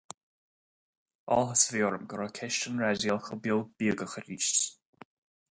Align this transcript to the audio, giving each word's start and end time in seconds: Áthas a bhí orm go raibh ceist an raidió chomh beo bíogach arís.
Áthas 1.39 1.65
a 1.65 1.73
bhí 1.75 1.83
orm 1.89 2.07
go 2.13 2.19
raibh 2.21 2.33
ceist 2.39 2.67
an 2.71 2.81
raidió 2.85 3.19
chomh 3.29 3.43
beo 3.45 3.61
bíogach 3.83 4.19
arís. 4.23 4.51